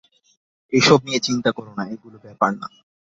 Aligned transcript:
এসব 0.73 0.99
নিয়ে 1.07 1.19
চিন্তা 1.27 1.49
করো 1.57 1.71
না, 1.77 1.83
এগুলো 1.93 2.17
ব্যাপার 2.25 2.51
না। 2.53 2.67